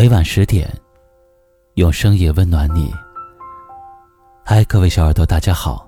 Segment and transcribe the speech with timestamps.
[0.00, 0.66] 每晚十点，
[1.74, 2.90] 用声音温暖你。
[4.42, 5.86] 嗨，各位小耳朵，大家好，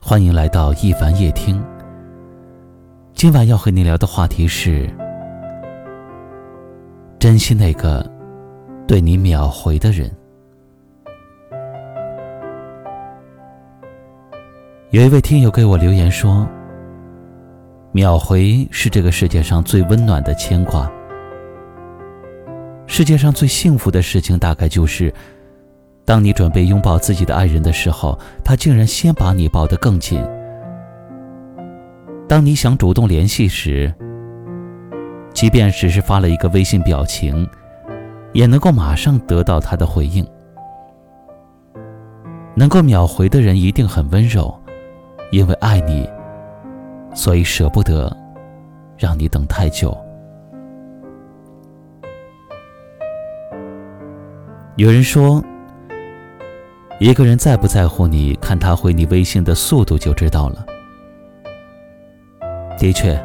[0.00, 1.64] 欢迎来到一凡夜听。
[3.14, 4.90] 今晚要和你聊的话题是：
[7.20, 8.04] 珍惜那个
[8.88, 10.10] 对你秒回的人。
[14.90, 16.44] 有一位听友给我留言说
[17.94, 20.90] ：“秒回是这个世界上最温暖的牵挂。
[22.92, 25.10] 世界上最幸福的事情，大概就是，
[26.04, 30.20] 当你准备拥抱自己的爱人的时候，他竟然先把你抱得更紧；
[32.28, 33.90] 当你想主动联系时，
[35.32, 37.48] 即便只是发了一个微信表情，
[38.34, 40.22] 也能够马上得到他的回应。
[42.54, 44.54] 能够秒回的人，一定很温柔。”
[45.32, 46.06] 因为爱你，
[47.14, 48.14] 所以舍不得
[48.98, 49.96] 让你等太久。
[54.82, 55.40] 有人说，
[56.98, 60.66] 一个人在不在乎你，看他回你微信的速度就知道了。
[62.76, 63.16] 的确，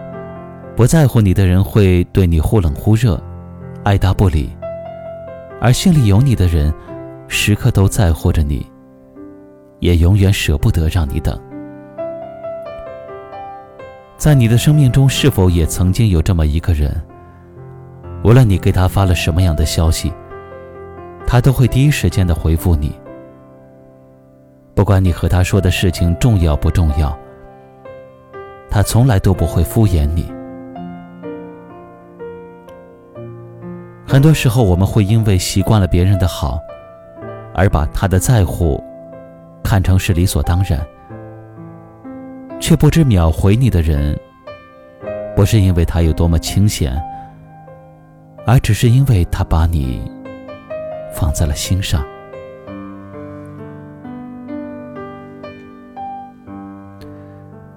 [0.76, 3.20] 不在乎你的人会对你忽冷忽热，
[3.84, 4.56] 爱答不理；
[5.60, 6.72] 而心里有你的人，
[7.28, 8.64] 时刻都在乎着你，
[9.80, 11.36] 也永远舍不得让你等。
[14.16, 16.96] 在你的生命中，是否也曾经有这么一个人？
[18.24, 20.14] 无论你给他发了什么样的消息，
[21.28, 22.97] 他都会第一时间的回复你。
[24.73, 27.16] 不管你和他说的事情重要不重要，
[28.70, 30.31] 他从来都不会敷衍你。
[34.08, 36.58] 很多时候，我们会因为习惯了别人的好，
[37.53, 38.81] 而把他的在乎
[39.61, 40.80] 看成是理所当然。
[42.59, 44.17] 却不知秒回你的人，
[45.36, 46.99] 不是因为他有多么清闲，
[48.45, 50.10] 而只是因为他把你
[51.14, 52.06] 放在了心上。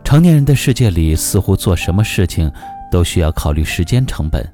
[0.02, 2.50] 成年人的世界里，似乎做什么事情
[2.90, 4.44] 都需要考虑时间成本。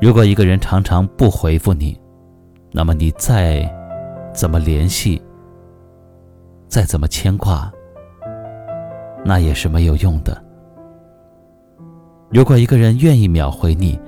[0.00, 1.98] 如果一个人常常不回复你，
[2.70, 3.66] 那么你再
[4.34, 5.22] 怎么联系，
[6.68, 7.72] 再怎么牵挂。
[9.24, 10.44] 那也是没有用的。
[12.28, 13.98] 如果一个人愿意秒回你，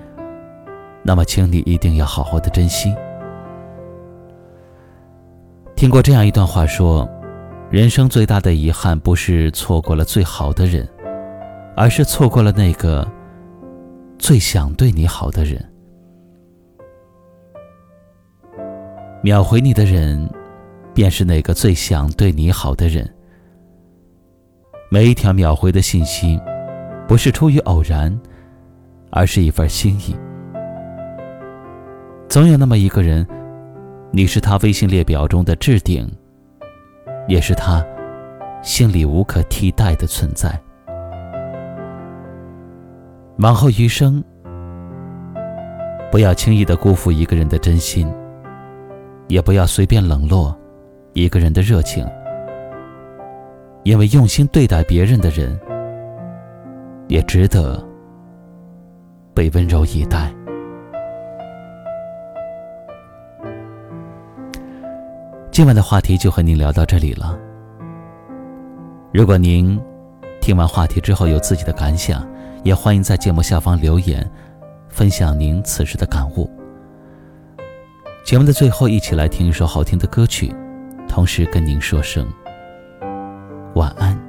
[1.03, 2.95] 那么请你一定要好好的珍惜。
[5.85, 7.07] 听过这样一段话说，
[7.71, 10.89] 人生最大的遗憾不是错过了最好的人，
[11.77, 13.07] 而是错过了那个
[14.19, 15.63] 最想对你好的人。
[19.23, 20.27] 秒回你的人，
[20.95, 23.07] 便是那个最想对你好的人。
[24.91, 26.41] 每一条秒回的信息，
[27.07, 28.19] 不是出于偶然，
[29.11, 30.17] 而是一份心意。
[32.27, 33.27] 总有那么一个人，
[34.17, 36.09] 你是他微信列表中的置顶，
[37.27, 37.85] 也是他
[38.63, 40.57] 心里无可替代的存在。
[43.39, 44.23] 往后余生，
[46.13, 48.09] 不要轻易的辜负一个人的真心，
[49.27, 50.57] 也不要随便冷落
[51.15, 52.07] 一个人的热情。
[53.83, 55.59] 因为用心对待别人的人，
[57.09, 57.85] 也值得
[59.35, 60.33] 被温柔以待。
[65.55, 67.39] 今晚的话题就和您聊到这里了。
[69.13, 69.81] 如果您
[70.41, 72.29] 听完话题之后有自己的感想，
[72.65, 74.29] 也欢迎在节目下方留言，
[74.89, 76.51] 分享您此时的感悟。
[78.25, 80.53] 节目的最后，一起来听一首好听的歌曲，
[81.09, 82.27] 同时跟您说声。
[83.77, 84.21] 晚安。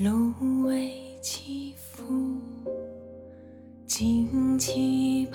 [0.00, 0.34] 芦
[0.66, 0.92] 苇
[1.22, 1.74] 起
[3.98, 5.26] 旌旗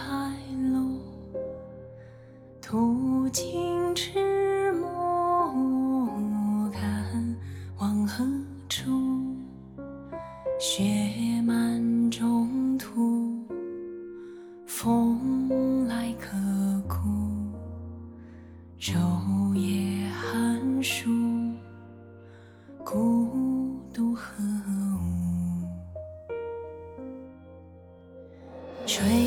[28.86, 29.23] 吹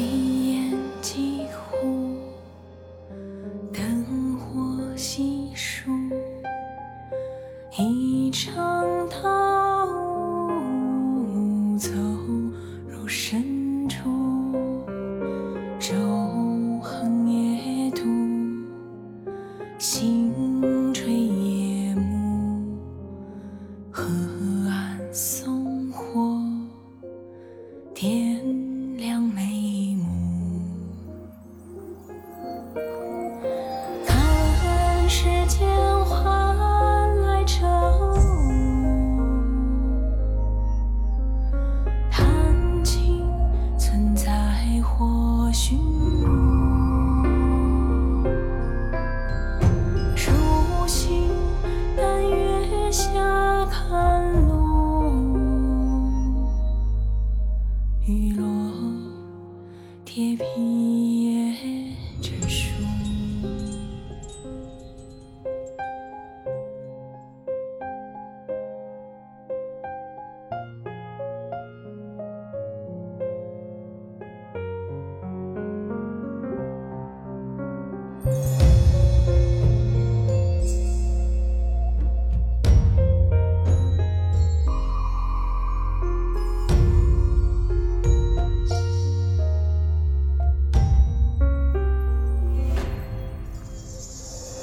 [45.88, 46.45] Ooh.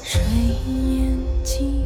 [0.06, 0.22] 水
[0.90, 1.86] 烟几